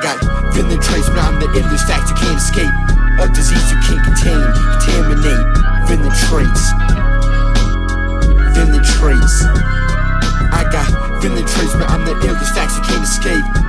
[0.00, 0.18] got
[0.54, 2.72] villain traits, but I'm the illest fact you can't escape.
[3.20, 4.40] A disease you can't contain,
[4.80, 5.44] contaminate.
[5.88, 6.64] Villain traits.
[8.56, 9.36] Villain traits.
[10.52, 10.88] I got
[11.20, 13.59] villain traits, but I'm the illest facts you can't escape.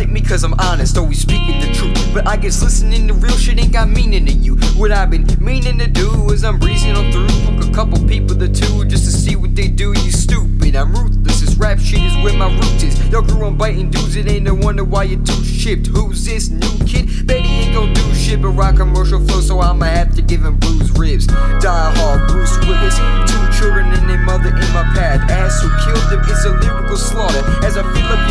[0.00, 2.14] Like me cause I'm honest, always speaking the truth.
[2.14, 4.56] But I guess listening to real shit ain't got meaning to you.
[4.80, 7.28] What I've been meaning to do is I'm breezing on through.
[7.28, 9.92] Hook a couple people to two just to see what they do.
[9.92, 11.40] You stupid, I'm ruthless.
[11.42, 13.08] This rap shit is where my roots is.
[13.10, 15.88] Y'all grew on biting dudes, it ain't no wonder why you too shipped.
[15.88, 17.26] Who's this new kid?
[17.26, 20.42] Bet he ain't gon' do shit but rock commercial flow, so I'ma have to give
[20.42, 21.26] him bruised ribs.
[21.26, 22.96] Die hard, Bruce Willis.
[23.28, 25.30] Two children and their mother in my path.
[25.30, 27.44] Ass who killed them is a lyrical slaughter.
[27.66, 28.29] As I feel up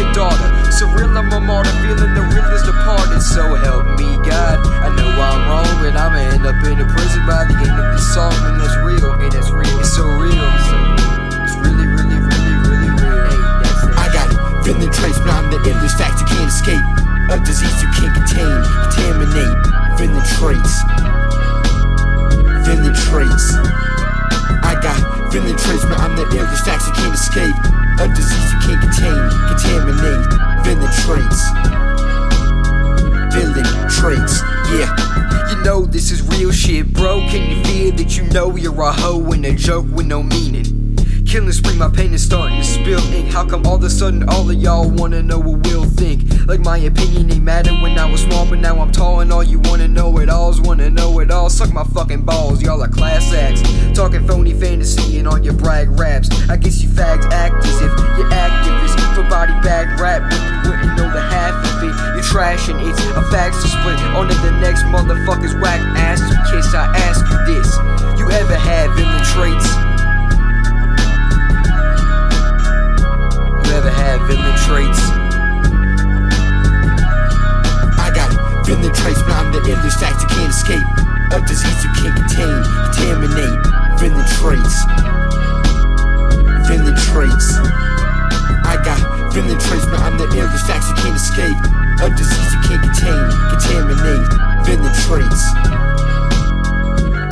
[1.49, 3.21] Surreal, I'm feeling the real is departed.
[3.21, 4.61] So help me, God.
[4.85, 7.89] I know I'm wrong, but I'ma end up in a prison by the end of
[7.89, 8.33] this song.
[8.45, 9.73] And that's real, and that's real.
[9.81, 10.45] It's so real.
[11.41, 13.17] It's really, really, really, really real.
[13.25, 13.41] Hey.
[13.97, 14.29] I got
[14.61, 16.85] villain traits, but I'm the illest fact you can't escape.
[17.33, 19.57] A disease you can't contain, contaminate.
[19.97, 20.73] Villain traits.
[22.61, 23.57] Villain traits.
[24.61, 27.57] I got it, villain traits, but I'm the illest facts you can't escape.
[28.01, 28.48] A disease
[31.09, 31.49] traits.
[33.33, 34.43] Villain traits.
[34.69, 34.93] Yeah.
[35.49, 37.21] You know this is real shit, bro.
[37.29, 40.79] Can you feel that you know you're a hoe and a joke with no meaning?
[41.25, 43.31] Killing spree, my pain is starting to spill ink.
[43.31, 46.23] How come all of a sudden all of y'all wanna know what we'll think?
[46.47, 49.43] Like my opinion ain't matter when I was small, but now I'm tall and all
[49.43, 51.49] you wanna know it alls wanna know it all.
[51.51, 53.61] Suck my fucking balls, y'all are class acts.
[53.95, 56.29] Talking phony fantasy and on your brag raps.
[56.49, 56.78] I guess
[62.69, 66.69] And it's a fact to split onto the next motherfucker's whack ass to kiss.
[66.75, 67.65] I ask you this:
[68.19, 69.65] You ever had villain traits?
[73.65, 75.01] You ever had villain traits?
[77.97, 78.29] I got
[78.67, 80.85] villain traits, but I'm the illest fact you can't escape.
[81.33, 82.53] A disease you can't contain,
[82.85, 83.57] contaminate.
[83.97, 84.77] Villain traits.
[86.69, 87.47] Villain traits.
[88.61, 89.01] I got
[89.33, 91.57] villain traits, but I'm the illest facts you can't escape.
[92.01, 94.23] A disease you can't contain, contaminate.
[94.65, 95.43] Villain traits.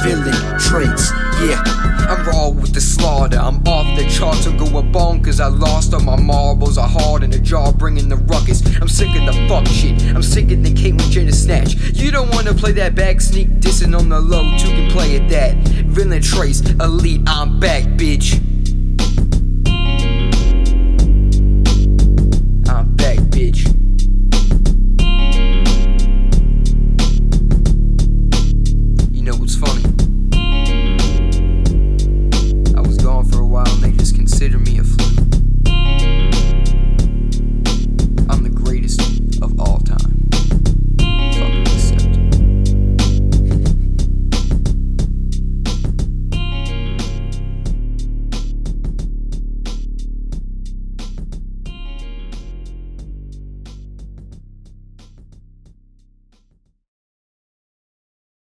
[0.03, 1.11] Villain traits.
[1.39, 1.88] Yeah.
[2.09, 3.38] I'm raw with the slaughter.
[3.38, 5.39] I'm off the charts and go bonkers.
[5.39, 6.77] I lost all my marbles.
[6.77, 8.61] I hard in the jaw, bringing the ruckus.
[8.81, 10.01] I'm sick of the fuck shit.
[10.16, 11.75] I'm sicker than Caitlyn Jenner Snatch.
[11.94, 14.57] You don't wanna play that back sneak dissing on the low.
[14.57, 15.56] Two can play at that.
[15.85, 17.22] Villain Traits, elite.
[17.27, 18.47] I'm back, bitch.